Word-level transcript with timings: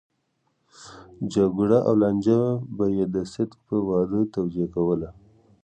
جګړه 1.33 1.79
او 1.87 1.93
لانجه 2.01 2.39
به 2.75 2.85
يې 2.95 3.05
د 3.15 3.15
صدک 3.33 3.59
په 3.67 3.75
واده 3.87 4.19
توجيه 4.35 4.67
کوله. 4.75 5.09